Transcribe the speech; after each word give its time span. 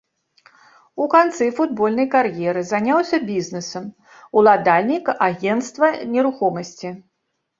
У 1.03 1.05
канцы 1.15 1.45
футбольнай 1.57 2.05
кар'еры 2.15 2.63
заняўся 2.71 3.17
бізнесам, 3.29 3.85
уладальнік 4.41 5.05
агенцтва 5.29 5.87
нерухомасці. 6.15 6.89